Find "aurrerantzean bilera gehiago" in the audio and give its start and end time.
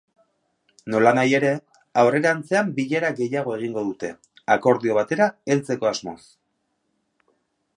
2.03-3.53